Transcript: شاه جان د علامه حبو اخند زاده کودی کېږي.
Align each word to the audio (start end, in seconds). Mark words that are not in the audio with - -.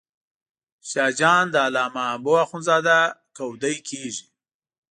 شاه 0.89 1.11
جان 1.19 1.45
د 1.49 1.55
علامه 1.67 2.03
حبو 2.11 2.33
اخند 2.43 2.63
زاده 2.67 2.99
کودی 3.37 3.75
کېږي. 3.87 4.25